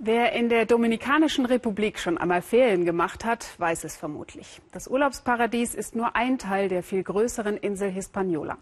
Wer 0.00 0.32
in 0.32 0.48
der 0.48 0.66
Dominikanischen 0.66 1.46
Republik 1.46 2.00
schon 2.00 2.18
einmal 2.18 2.42
Ferien 2.42 2.84
gemacht 2.84 3.24
hat, 3.24 3.54
weiß 3.58 3.84
es 3.84 3.96
vermutlich. 3.96 4.60
Das 4.72 4.88
Urlaubsparadies 4.88 5.74
ist 5.74 5.94
nur 5.94 6.16
ein 6.16 6.36
Teil 6.36 6.68
der 6.68 6.82
viel 6.82 7.04
größeren 7.04 7.56
Insel 7.56 7.90
Hispaniola. 7.90 8.58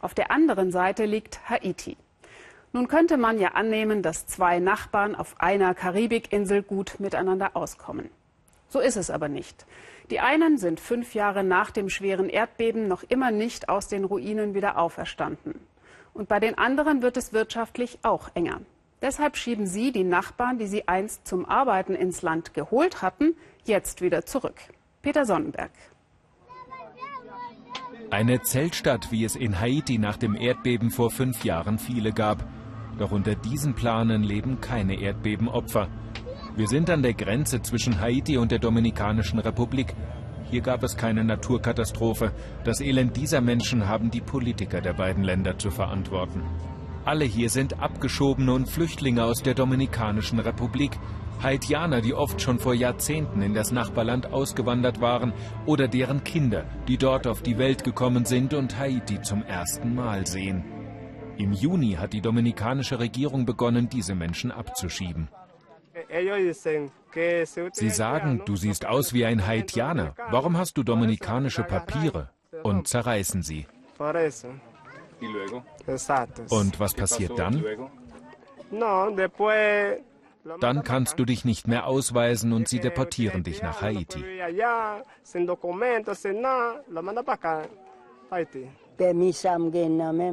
Auf 0.00 0.12
der 0.12 0.32
anderen 0.32 0.72
Seite 0.72 1.04
liegt 1.04 1.48
Haiti. 1.48 1.96
Nun 2.72 2.88
könnte 2.88 3.16
man 3.16 3.38
ja 3.38 3.52
annehmen, 3.52 4.02
dass 4.02 4.26
zwei 4.26 4.58
Nachbarn 4.58 5.14
auf 5.14 5.40
einer 5.40 5.72
Karibikinsel 5.72 6.64
gut 6.64 6.96
miteinander 6.98 7.54
auskommen. 7.54 8.10
So 8.68 8.80
ist 8.80 8.96
es 8.96 9.08
aber 9.08 9.28
nicht. 9.28 9.66
Die 10.10 10.18
einen 10.18 10.58
sind 10.58 10.80
fünf 10.80 11.14
Jahre 11.14 11.44
nach 11.44 11.70
dem 11.70 11.88
schweren 11.88 12.28
Erdbeben 12.28 12.88
noch 12.88 13.04
immer 13.08 13.30
nicht 13.30 13.68
aus 13.68 13.86
den 13.86 14.04
Ruinen 14.04 14.54
wieder 14.54 14.78
auferstanden. 14.78 15.60
Und 16.12 16.28
bei 16.28 16.40
den 16.40 16.58
anderen 16.58 17.02
wird 17.02 17.16
es 17.16 17.32
wirtschaftlich 17.32 18.00
auch 18.02 18.30
enger. 18.34 18.60
Deshalb 19.02 19.36
schieben 19.36 19.66
sie 19.66 19.92
die 19.92 20.04
Nachbarn, 20.04 20.58
die 20.58 20.66
sie 20.66 20.88
einst 20.88 21.26
zum 21.26 21.44
Arbeiten 21.46 21.94
ins 21.94 22.22
Land 22.22 22.54
geholt 22.54 23.02
hatten, 23.02 23.36
jetzt 23.64 24.00
wieder 24.00 24.24
zurück. 24.24 24.56
Peter 25.02 25.26
Sonnenberg. 25.26 25.70
Eine 28.10 28.40
Zeltstadt, 28.40 29.10
wie 29.10 29.24
es 29.24 29.36
in 29.36 29.60
Haiti 29.60 29.98
nach 29.98 30.16
dem 30.16 30.34
Erdbeben 30.34 30.90
vor 30.90 31.10
fünf 31.10 31.44
Jahren 31.44 31.78
viele 31.78 32.12
gab. 32.12 32.46
Doch 32.98 33.10
unter 33.10 33.34
diesen 33.34 33.74
Planen 33.74 34.22
leben 34.22 34.60
keine 34.60 35.00
Erdbebenopfer. 35.00 35.88
Wir 36.56 36.68
sind 36.68 36.88
an 36.88 37.02
der 37.02 37.14
Grenze 37.14 37.60
zwischen 37.60 38.00
Haiti 38.00 38.38
und 38.38 38.50
der 38.50 38.58
Dominikanischen 38.58 39.38
Republik. 39.38 39.94
Hier 40.50 40.62
gab 40.62 40.82
es 40.84 40.96
keine 40.96 41.24
Naturkatastrophe. 41.24 42.32
Das 42.64 42.80
Elend 42.80 43.16
dieser 43.16 43.40
Menschen 43.40 43.88
haben 43.88 44.10
die 44.10 44.20
Politiker 44.20 44.80
der 44.80 44.94
beiden 44.94 45.24
Länder 45.24 45.58
zu 45.58 45.70
verantworten. 45.70 46.42
Alle 47.06 47.24
hier 47.24 47.50
sind 47.50 47.78
Abgeschobene 47.78 48.52
und 48.52 48.68
Flüchtlinge 48.68 49.22
aus 49.22 49.40
der 49.40 49.54
Dominikanischen 49.54 50.40
Republik. 50.40 50.98
Haitianer, 51.40 52.00
die 52.00 52.14
oft 52.14 52.42
schon 52.42 52.58
vor 52.58 52.74
Jahrzehnten 52.74 53.42
in 53.42 53.54
das 53.54 53.70
Nachbarland 53.70 54.32
ausgewandert 54.32 55.00
waren 55.00 55.32
oder 55.66 55.86
deren 55.86 56.24
Kinder, 56.24 56.64
die 56.88 56.98
dort 56.98 57.28
auf 57.28 57.42
die 57.42 57.58
Welt 57.58 57.84
gekommen 57.84 58.24
sind 58.24 58.54
und 58.54 58.76
Haiti 58.76 59.22
zum 59.22 59.44
ersten 59.44 59.94
Mal 59.94 60.26
sehen. 60.26 60.64
Im 61.36 61.52
Juni 61.52 61.92
hat 61.92 62.12
die 62.12 62.20
dominikanische 62.20 62.98
Regierung 62.98 63.46
begonnen, 63.46 63.88
diese 63.88 64.16
Menschen 64.16 64.50
abzuschieben. 64.50 65.28
Sie 67.72 67.90
sagen, 67.90 68.42
du 68.44 68.56
siehst 68.56 68.84
aus 68.84 69.14
wie 69.14 69.24
ein 69.24 69.46
Haitianer. 69.46 70.16
Warum 70.30 70.56
hast 70.58 70.76
du 70.76 70.82
dominikanische 70.82 71.62
Papiere? 71.62 72.30
Und 72.64 72.88
zerreißen 72.88 73.42
sie. 73.44 73.68
Und 76.50 76.80
was 76.80 76.94
passiert 76.94 77.38
dann? 77.38 77.64
Dann 80.60 80.84
kannst 80.84 81.18
du 81.18 81.24
dich 81.24 81.44
nicht 81.44 81.66
mehr 81.66 81.86
ausweisen 81.86 82.52
und 82.52 82.68
sie 82.68 82.80
deportieren 82.80 83.42
dich 83.42 83.62
nach 83.62 83.82
Haiti. 83.82 84.24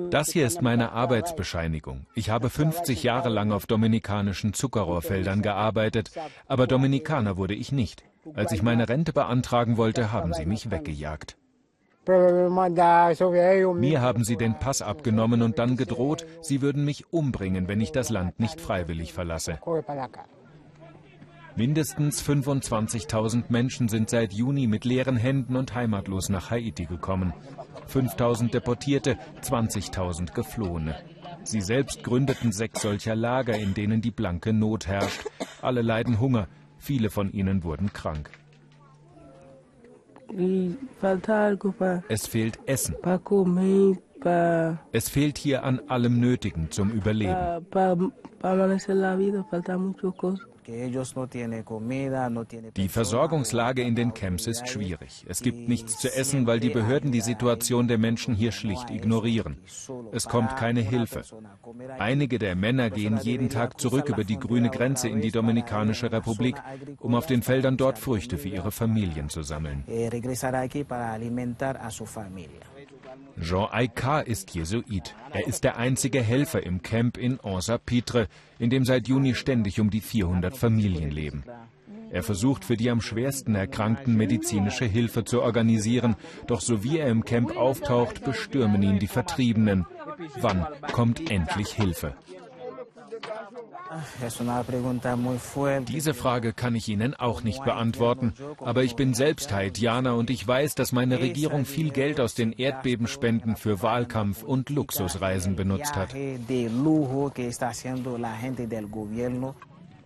Das 0.09 0.31
hier 0.31 0.47
ist 0.47 0.61
meine 0.61 0.91
Arbeitsbescheinigung. 0.91 2.05
Ich 2.15 2.29
habe 2.29 2.49
50 2.49 3.03
Jahre 3.03 3.29
lang 3.29 3.51
auf 3.51 3.65
dominikanischen 3.65 4.53
Zuckerrohrfeldern 4.53 5.41
gearbeitet, 5.41 6.11
aber 6.47 6.67
Dominikaner 6.67 7.35
wurde 7.35 7.55
ich 7.55 7.71
nicht. 7.71 8.03
Als 8.35 8.53
ich 8.53 8.61
meine 8.61 8.87
Rente 8.87 9.11
beantragen 9.11 9.75
wollte, 9.75 10.13
haben 10.13 10.33
sie 10.33 10.45
mich 10.45 10.71
weggejagt. 10.71 11.35
Mir 12.05 14.01
haben 14.01 14.23
sie 14.23 14.35
den 14.35 14.59
Pass 14.59 14.81
abgenommen 14.81 15.41
und 15.41 15.57
dann 15.59 15.77
gedroht, 15.77 16.25
sie 16.41 16.61
würden 16.61 16.83
mich 16.83 17.05
umbringen, 17.11 17.67
wenn 17.67 17.79
ich 17.79 17.91
das 17.91 18.09
Land 18.09 18.39
nicht 18.39 18.59
freiwillig 18.59 19.13
verlasse. 19.13 19.59
Mindestens 21.55 22.27
25.000 22.27 23.43
Menschen 23.49 23.87
sind 23.87 24.09
seit 24.09 24.33
Juni 24.33 24.65
mit 24.65 24.85
leeren 24.85 25.17
Händen 25.17 25.55
und 25.55 25.75
heimatlos 25.75 26.29
nach 26.29 26.49
Haiti 26.49 26.85
gekommen. 26.85 27.31
5.000 27.87 28.49
Deportierte, 28.49 29.17
20.000 29.41 30.33
Geflohene. 30.33 30.95
Sie 31.43 31.61
selbst 31.61 32.03
gründeten 32.03 32.51
sechs 32.51 32.81
solcher 32.81 33.15
Lager, 33.15 33.55
in 33.55 33.75
denen 33.75 34.01
die 34.01 34.11
blanke 34.11 34.51
Not 34.51 34.87
herrscht. 34.87 35.25
Alle 35.61 35.83
leiden 35.83 36.19
Hunger, 36.19 36.47
viele 36.79 37.11
von 37.11 37.31
ihnen 37.31 37.63
wurden 37.63 37.93
krank. 37.93 38.31
Es 42.09 42.27
fehlt 42.27 42.59
Essen. 42.65 42.95
Es 44.91 45.09
fehlt 45.09 45.37
hier 45.37 45.63
an 45.63 45.81
allem 45.87 46.19
Nötigen 46.19 46.71
zum 46.71 46.91
Überleben. 46.91 47.65
Die 52.75 52.87
Versorgungslage 52.89 53.81
in 53.81 53.95
den 53.95 54.13
Camps 54.13 54.47
ist 54.47 54.67
schwierig. 54.69 55.25
Es 55.27 55.41
gibt 55.41 55.67
nichts 55.67 55.97
zu 55.97 56.13
essen, 56.13 56.47
weil 56.47 56.59
die 56.59 56.69
Behörden 56.69 57.11
die 57.11 57.21
Situation 57.21 57.87
der 57.87 57.97
Menschen 57.97 58.33
hier 58.33 58.51
schlicht 58.51 58.89
ignorieren. 58.89 59.57
Es 60.11 60.27
kommt 60.27 60.55
keine 60.55 60.79
Hilfe. 60.81 61.23
Einige 61.99 62.39
der 62.39 62.55
Männer 62.55 62.89
gehen 62.89 63.17
jeden 63.21 63.49
Tag 63.49 63.79
zurück 63.79 64.07
über 64.09 64.23
die 64.23 64.39
grüne 64.39 64.69
Grenze 64.69 65.09
in 65.09 65.21
die 65.21 65.31
Dominikanische 65.31 66.11
Republik, 66.11 66.55
um 66.99 67.15
auf 67.15 67.25
den 67.25 67.41
Feldern 67.41 67.77
dort 67.77 67.99
Früchte 67.99 68.37
für 68.37 68.49
ihre 68.49 68.71
Familien 68.71 69.29
zu 69.29 69.43
sammeln. 69.43 69.83
Jean 73.39 73.67
Aika 73.71 74.19
ist 74.19 74.53
Jesuit. 74.53 75.15
Er 75.31 75.47
ist 75.47 75.63
der 75.63 75.77
einzige 75.77 76.21
Helfer 76.21 76.63
im 76.63 76.81
Camp 76.81 77.17
in 77.17 77.39
Ansa-Pitre, 77.39 78.27
in 78.59 78.69
dem 78.69 78.85
seit 78.85 79.07
Juni 79.07 79.35
ständig 79.35 79.79
um 79.79 79.89
die 79.89 80.01
400 80.01 80.55
Familien 80.55 81.11
leben. 81.11 81.43
Er 82.11 82.21
versucht 82.21 82.63
für 82.63 82.77
die 82.77 82.91
am 82.91 83.01
schwersten 83.01 83.55
Erkrankten 83.55 84.15
medizinische 84.15 84.85
Hilfe 84.85 85.23
zu 85.23 85.41
organisieren, 85.41 86.15
doch 86.45 86.61
so 86.61 86.83
wie 86.83 86.99
er 86.99 87.07
im 87.07 87.25
Camp 87.25 87.57
auftaucht, 87.57 88.23
bestürmen 88.23 88.83
ihn 88.83 88.99
die 88.99 89.07
Vertriebenen. 89.07 89.87
Wann 90.39 90.67
kommt 90.91 91.31
endlich 91.31 91.69
Hilfe? 91.69 92.15
Diese 95.87 96.13
Frage 96.13 96.53
kann 96.53 96.75
ich 96.75 96.87
Ihnen 96.87 97.13
auch 97.13 97.43
nicht 97.43 97.63
beantworten. 97.63 98.33
Aber 98.59 98.83
ich 98.83 98.95
bin 98.95 99.13
selbst 99.13 99.51
Haitianer 99.51 100.15
und 100.15 100.29
ich 100.29 100.47
weiß, 100.47 100.75
dass 100.75 100.91
meine 100.91 101.19
Regierung 101.19 101.65
viel 101.65 101.91
Geld 101.91 102.19
aus 102.19 102.33
den 102.33 102.51
Erdbebenspenden 102.51 103.55
für 103.55 103.81
Wahlkampf 103.81 104.43
und 104.43 104.69
Luxusreisen 104.69 105.55
benutzt 105.55 105.95
hat. 105.95 106.11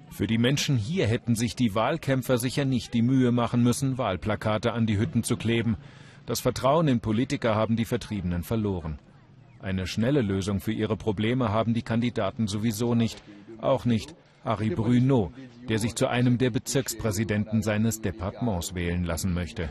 Für 0.10 0.28
die 0.28 0.38
Menschen 0.38 0.78
hier 0.78 1.08
hätten 1.08 1.36
sich 1.36 1.56
die 1.56 1.76
Wahlkämpfer 1.76 2.38
sicher 2.38 2.66
nicht 2.66 2.94
die 2.94 3.02
Mühe 3.02 3.32
machen 3.32 3.62
müssen, 3.62 3.98
Wahlplakate 3.98 4.74
an 4.74 4.86
die 4.86 4.98
Hütten 4.98 5.24
zu 5.24 5.38
kleben. 5.38 5.78
Das 6.26 6.40
Vertrauen 6.40 6.88
in 6.88 7.00
Politiker 7.00 7.56
haben 7.56 7.76
die 7.76 7.86
Vertriebenen 7.86 8.44
verloren. 8.44 9.00
Eine 9.60 9.88
schnelle 9.88 10.22
Lösung 10.22 10.60
für 10.60 10.72
ihre 10.72 10.98
Probleme 10.98 11.50
haben 11.50 11.74
die 11.74 11.82
Kandidaten 11.82 12.48
sowieso 12.48 12.96
nicht. 12.96 13.22
Auch 13.60 13.86
nicht 13.86 14.16
Harry 14.44 14.70
Bruno, 14.70 15.32
der 15.68 15.80
sich 15.80 15.96
zu 15.96 16.08
einem 16.08 16.38
der 16.38 16.52
Bezirkspräsidenten 16.52 17.62
seines 17.62 18.02
Departements 18.02 18.76
wählen 18.76 19.04
lassen 19.04 19.34
möchte. 19.34 19.70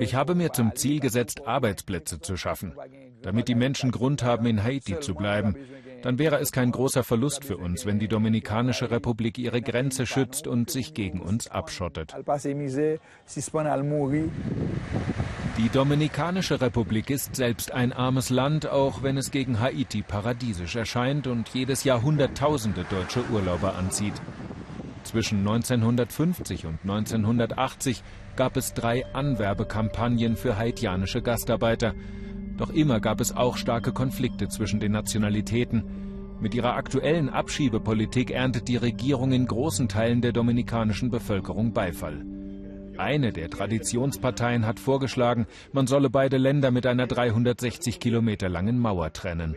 Ich 0.00 0.14
habe 0.14 0.34
mir 0.34 0.52
zum 0.52 0.74
Ziel 0.74 1.00
gesetzt, 1.00 1.46
Arbeitsplätze 1.46 2.20
zu 2.20 2.36
schaffen, 2.36 2.74
damit 3.22 3.48
die 3.48 3.54
Menschen 3.54 3.90
Grund 3.92 4.24
haben, 4.24 4.46
in 4.46 4.62
Haiti 4.62 4.98
zu 4.98 5.14
bleiben. 5.14 5.56
Dann 6.02 6.18
wäre 6.18 6.38
es 6.38 6.52
kein 6.52 6.70
großer 6.72 7.04
Verlust 7.04 7.44
für 7.44 7.56
uns, 7.56 7.86
wenn 7.86 7.98
die 7.98 8.08
Dominikanische 8.08 8.90
Republik 8.90 9.38
ihre 9.38 9.62
Grenze 9.62 10.06
schützt 10.06 10.46
und 10.46 10.70
sich 10.70 10.92
gegen 10.92 11.20
uns 11.20 11.48
abschottet. 11.48 12.14
Die 15.56 15.68
Dominikanische 15.68 16.60
Republik 16.60 17.10
ist 17.10 17.36
selbst 17.36 17.70
ein 17.70 17.92
armes 17.92 18.28
Land, 18.28 18.66
auch 18.68 19.04
wenn 19.04 19.16
es 19.16 19.30
gegen 19.30 19.60
Haiti 19.60 20.02
paradiesisch 20.02 20.74
erscheint 20.74 21.28
und 21.28 21.48
jedes 21.50 21.84
Jahr 21.84 22.02
Hunderttausende 22.02 22.84
deutsche 22.90 23.24
Urlauber 23.30 23.76
anzieht. 23.76 24.14
Zwischen 25.04 25.38
1950 25.38 26.66
und 26.66 26.80
1980 26.82 28.02
gab 28.34 28.56
es 28.56 28.74
drei 28.74 29.06
Anwerbekampagnen 29.14 30.36
für 30.36 30.58
haitianische 30.58 31.22
Gastarbeiter. 31.22 31.94
Doch 32.56 32.70
immer 32.70 32.98
gab 32.98 33.20
es 33.20 33.36
auch 33.36 33.56
starke 33.56 33.92
Konflikte 33.92 34.48
zwischen 34.48 34.80
den 34.80 34.90
Nationalitäten. 34.90 35.84
Mit 36.40 36.56
ihrer 36.56 36.74
aktuellen 36.74 37.28
Abschiebepolitik 37.28 38.32
erntet 38.32 38.66
die 38.66 38.76
Regierung 38.76 39.30
in 39.30 39.46
großen 39.46 39.88
Teilen 39.88 40.20
der 40.20 40.32
dominikanischen 40.32 41.10
Bevölkerung 41.10 41.72
Beifall. 41.72 42.33
Eine 42.96 43.32
der 43.32 43.50
Traditionsparteien 43.50 44.66
hat 44.66 44.78
vorgeschlagen, 44.78 45.46
man 45.72 45.86
solle 45.86 46.10
beide 46.10 46.36
Länder 46.36 46.70
mit 46.70 46.86
einer 46.86 47.06
360 47.06 48.00
Kilometer 48.00 48.48
langen 48.48 48.78
Mauer 48.78 49.12
trennen. 49.12 49.56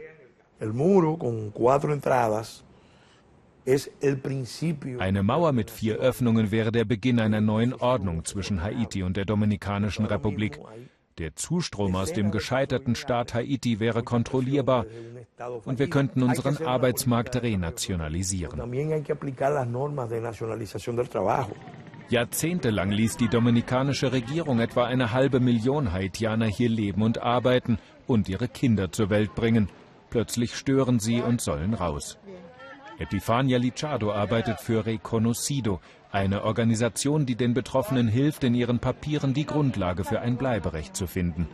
Eine 5.00 5.24
Mauer 5.24 5.52
mit 5.52 5.72
vier 5.72 5.98
Öffnungen 5.98 6.52
wäre 6.52 6.72
der 6.72 6.86
Beginn 6.86 7.20
einer 7.20 7.42
neuen 7.42 7.74
Ordnung 7.74 8.24
zwischen 8.26 8.64
Haiti 8.64 9.04
und 9.04 9.18
der 9.18 9.26
Dominikanischen 9.26 10.06
Republik. 10.06 10.60
Der 11.18 11.36
Zustrom 11.36 11.96
aus 11.96 12.14
dem 12.14 12.32
gescheiterten 12.32 12.96
Staat 12.96 13.34
Haiti 13.34 13.80
wäre 13.80 14.04
kontrollierbar 14.04 14.86
und 15.66 15.80
wir 15.80 15.90
könnten 15.90 16.22
unseren 16.24 16.66
Arbeitsmarkt 16.66 17.42
renationalisieren. 17.42 18.62
Jahrzehntelang 22.10 22.92
ließ 22.92 23.18
die 23.18 23.28
dominikanische 23.28 24.14
Regierung 24.14 24.62
etwa 24.62 24.86
eine 24.86 25.12
halbe 25.12 25.42
Million 25.42 25.92
Haitianer 25.92 26.46
hier 26.46 26.70
leben 26.70 27.02
und 27.02 27.22
arbeiten 27.22 27.80
und 28.08 28.30
ihre 28.30 28.48
Kinder 28.48 28.92
zur 28.92 29.10
Welt 29.10 29.36
bringen. 29.36 29.68
Plötzlich 30.10 30.56
stören 30.56 31.00
sie 31.00 31.22
und 31.22 31.42
sollen 31.42 31.74
raus. 31.74 32.18
Epifania 32.98 33.58
Lichado 33.58 34.12
arbeitet 34.12 34.60
für 34.62 34.86
Reconocido, 34.86 35.82
eine 36.10 36.46
Organisation, 36.46 37.26
die 37.26 37.36
den 37.36 37.54
Betroffenen 37.54 38.08
hilft, 38.08 38.46
in 38.46 38.56
ihren 38.56 38.80
Papieren 38.80 39.34
die 39.34 39.46
Grundlage 39.46 40.06
für 40.06 40.22
ein 40.22 40.38
Bleiberecht 40.38 40.96
zu 40.96 41.08
finden. 41.08 41.48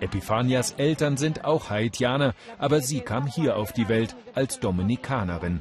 Epifanias 0.00 0.72
Eltern 0.72 1.16
sind 1.16 1.44
auch 1.44 1.70
Haitianer, 1.70 2.34
aber 2.58 2.80
sie 2.80 3.00
kam 3.00 3.26
hier 3.26 3.56
auf 3.56 3.72
die 3.72 3.88
Welt 3.88 4.14
als 4.34 4.60
Dominikanerin. 4.60 5.60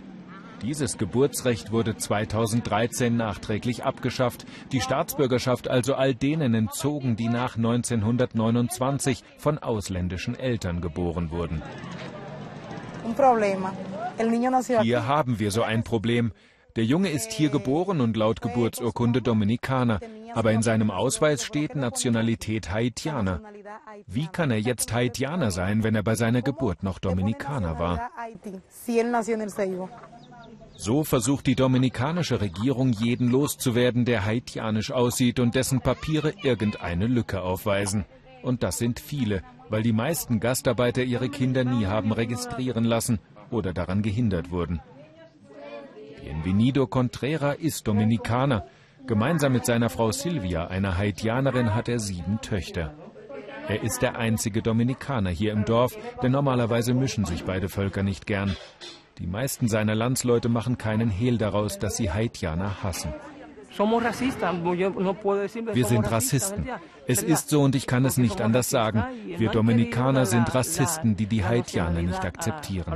Dieses 0.62 0.98
Geburtsrecht 0.98 1.72
wurde 1.72 1.98
2013 1.98 3.16
nachträglich 3.16 3.84
abgeschafft, 3.84 4.46
die 4.72 4.82
Staatsbürgerschaft 4.82 5.70
also 5.70 5.94
all 5.94 6.16
denen 6.16 6.56
entzogen, 6.56 7.16
die 7.16 7.30
nach 7.30 7.58
1929 7.58 9.24
von 9.38 9.60
ausländischen 9.60 10.38
Eltern 10.38 10.82
geboren 10.82 11.30
wurden. 11.30 11.62
Hier 14.82 15.08
haben 15.08 15.40
wir 15.40 15.52
so 15.52 15.62
ein 15.62 15.84
Problem. 15.84 16.32
Der 16.76 16.86
Junge 16.86 17.10
ist 17.10 17.32
hier 17.32 17.50
geboren 17.50 18.02
und 18.02 18.18
laut 18.18 18.42
Geburtsurkunde 18.42 19.22
Dominikaner, 19.22 20.00
aber 20.36 20.52
in 20.52 20.62
seinem 20.62 20.92
Ausweis 20.92 21.44
steht 21.44 21.76
Nationalität 21.76 22.72
Haitianer. 22.72 23.42
Wie 24.06 24.28
kann 24.28 24.52
er 24.52 24.60
jetzt 24.60 24.94
Haitianer 24.94 25.50
sein, 25.50 25.84
wenn 25.84 25.96
er 25.96 26.04
bei 26.04 26.14
seiner 26.16 26.44
Geburt 26.44 26.84
noch 26.84 27.00
Dominikaner 27.00 27.80
war? 27.80 28.12
So 30.80 31.04
versucht 31.04 31.48
die 31.48 31.56
dominikanische 31.56 32.40
Regierung, 32.40 32.92
jeden 32.92 33.30
loszuwerden, 33.30 34.06
der 34.06 34.26
haitianisch 34.26 34.92
aussieht 34.92 35.40
und 35.40 35.56
dessen 35.56 35.82
Papiere 35.82 36.36
irgendeine 36.44 37.08
Lücke 37.08 37.42
aufweisen. 37.42 38.06
Und 38.44 38.62
das 38.62 38.78
sind 38.78 39.00
viele, 39.00 39.42
weil 39.70 39.82
die 39.82 39.92
meisten 39.92 40.40
Gastarbeiter 40.40 41.02
ihre 41.04 41.30
Kinder 41.30 41.64
nie 41.64 41.88
haben 41.88 42.12
registrieren 42.12 42.84
lassen 42.84 43.20
oder 43.50 43.74
daran 43.74 44.04
gehindert 44.04 44.52
wurden. 44.52 44.80
Bienvenido 46.22 46.86
Contrera 46.86 47.54
ist 47.54 47.88
Dominikaner. 47.88 48.68
Gemeinsam 49.08 49.54
mit 49.54 49.66
seiner 49.66 49.90
Frau 49.90 50.12
Silvia, 50.12 50.68
einer 50.68 50.96
Haitianerin, 50.96 51.74
hat 51.74 51.90
er 51.90 51.98
sieben 51.98 52.40
Töchter. 52.42 52.94
Er 53.68 53.82
ist 53.82 54.04
der 54.04 54.18
einzige 54.18 54.62
Dominikaner 54.62 55.32
hier 55.32 55.54
im 55.54 55.66
Dorf, 55.66 55.98
denn 56.22 56.34
normalerweise 56.34 56.94
mischen 56.94 57.26
sich 57.26 57.46
beide 57.46 57.68
Völker 57.68 58.04
nicht 58.04 58.28
gern. 58.28 58.56
Die 59.20 59.28
meisten 59.28 59.68
seiner 59.68 59.96
Landsleute 59.96 60.50
machen 60.50 60.78
keinen 60.78 61.10
Hehl 61.10 61.38
daraus, 61.38 61.80
dass 61.80 61.98
sie 61.98 62.12
Haitianer 62.12 62.84
hassen. 62.84 63.14
Wir 65.74 65.86
sind 65.86 66.12
Rassisten. 66.12 66.68
Es 67.08 67.24
ist 67.24 67.50
so 67.50 67.62
und 67.62 67.76
ich 67.76 67.88
kann 67.88 68.06
es 68.06 68.18
nicht 68.18 68.42
anders 68.42 68.70
sagen. 68.70 69.04
Wir 69.26 69.50
Dominikaner 69.50 70.26
sind 70.26 70.54
Rassisten, 70.54 71.16
die 71.16 71.26
die 71.26 71.44
Haitianer 71.44 72.02
nicht 72.02 72.24
akzeptieren. 72.24 72.94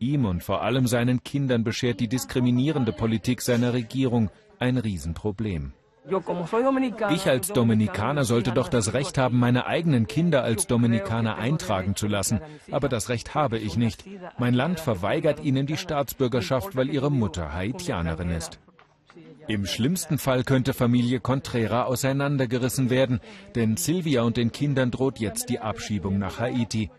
Ihm 0.00 0.24
und 0.24 0.44
vor 0.44 0.62
allem 0.62 0.86
seinen 0.86 1.22
Kindern 1.24 1.64
beschert 1.64 2.00
die 2.00 2.08
diskriminierende 2.08 2.92
Politik 2.92 3.42
seiner 3.42 3.72
Regierung 3.72 4.30
ein 4.58 4.78
Riesenproblem. 4.78 5.72
Ich 7.10 7.28
als 7.28 7.48
Dominikaner 7.48 8.24
sollte 8.24 8.52
doch 8.52 8.68
das 8.68 8.92
Recht 8.92 9.18
haben, 9.18 9.38
meine 9.38 9.66
eigenen 9.66 10.06
Kinder 10.06 10.42
als 10.42 10.66
Dominikaner 10.66 11.36
eintragen 11.36 11.96
zu 11.96 12.06
lassen. 12.06 12.40
Aber 12.70 12.88
das 12.88 13.08
Recht 13.08 13.34
habe 13.34 13.58
ich 13.58 13.76
nicht. 13.76 14.04
Mein 14.38 14.54
Land 14.54 14.80
verweigert 14.80 15.44
ihnen 15.44 15.66
die 15.66 15.76
Staatsbürgerschaft, 15.76 16.76
weil 16.76 16.88
ihre 16.90 17.10
Mutter 17.10 17.52
Haitianerin 17.52 18.30
ist. 18.30 18.58
Im 19.48 19.64
schlimmsten 19.64 20.18
Fall 20.18 20.44
könnte 20.44 20.74
Familie 20.74 21.20
Contrera 21.20 21.84
auseinandergerissen 21.84 22.90
werden, 22.90 23.20
denn 23.54 23.78
Silvia 23.78 24.22
und 24.22 24.36
den 24.36 24.52
Kindern 24.52 24.90
droht 24.90 25.18
jetzt 25.18 25.48
die 25.48 25.60
Abschiebung 25.60 26.18
nach 26.18 26.38
Haiti. 26.38 26.90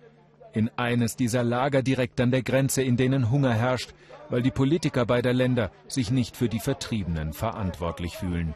In 0.53 0.71
eines 0.75 1.15
dieser 1.15 1.43
Lager 1.43 1.83
direkt 1.83 2.19
an 2.19 2.31
der 2.31 2.41
Grenze, 2.41 2.81
in 2.81 2.97
denen 2.97 3.29
Hunger 3.29 3.53
herrscht, 3.53 3.93
weil 4.29 4.41
die 4.41 4.51
Politiker 4.51 5.05
beider 5.05 5.33
Länder 5.33 5.71
sich 5.87 6.09
nicht 6.09 6.35
für 6.35 6.49
die 6.49 6.59
Vertriebenen 6.59 7.33
verantwortlich 7.33 8.17
fühlen. 8.17 8.55